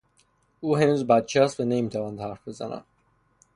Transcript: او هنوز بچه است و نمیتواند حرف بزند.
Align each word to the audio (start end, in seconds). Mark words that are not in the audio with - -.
او 0.61 0.77
هنوز 0.77 1.07
بچه 1.07 1.41
است 1.41 1.59
و 1.59 1.65
نمیتواند 1.65 2.19
حرف 2.19 2.47
بزند. 2.47 2.83